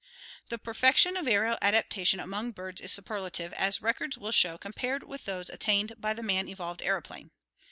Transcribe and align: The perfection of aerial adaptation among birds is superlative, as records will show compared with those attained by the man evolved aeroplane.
The 0.49 0.57
perfection 0.57 1.15
of 1.15 1.27
aerial 1.27 1.59
adaptation 1.61 2.19
among 2.19 2.53
birds 2.53 2.81
is 2.81 2.91
superlative, 2.91 3.53
as 3.53 3.83
records 3.83 4.17
will 4.17 4.31
show 4.31 4.57
compared 4.57 5.03
with 5.03 5.25
those 5.25 5.47
attained 5.51 5.93
by 5.99 6.15
the 6.15 6.23
man 6.23 6.47
evolved 6.49 6.81
aeroplane. 6.81 7.29